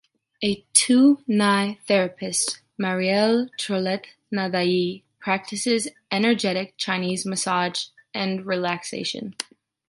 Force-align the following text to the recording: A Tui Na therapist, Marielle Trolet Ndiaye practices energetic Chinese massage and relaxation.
A 0.41 0.65
Tui 0.73 1.17
Na 1.27 1.75
therapist, 1.85 2.61
Marielle 2.75 3.49
Trolet 3.59 4.07
Ndiaye 4.33 5.03
practices 5.19 5.89
energetic 6.09 6.73
Chinese 6.75 7.23
massage 7.23 7.83
and 8.11 8.43
relaxation. 8.47 9.35